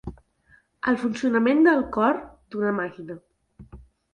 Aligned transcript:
El 0.91 0.95
funcionament 1.01 1.61
del 1.67 1.83
cor, 1.99 2.19
d'una 2.57 2.73
màquina. 2.81 3.21